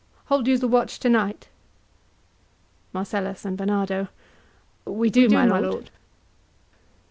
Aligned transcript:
Hold 0.29 0.47
you 0.47 0.57
the 0.57 0.67
watch 0.67 0.99
tonight? 0.99 1.47
Mar. 2.91 3.05
and 3.13 3.55
BARNARDO. 3.55 4.07
We 4.85 5.11
do, 5.11 5.29
my 5.29 5.45
lord. 5.45 5.91